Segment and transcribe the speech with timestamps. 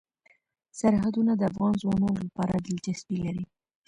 [0.79, 3.43] سرحدونه د افغان ځوانانو لپاره دلچسپي لري.